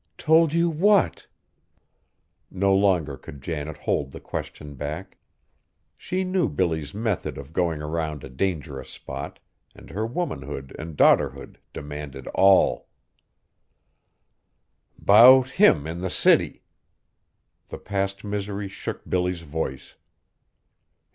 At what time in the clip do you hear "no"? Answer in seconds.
2.49-2.73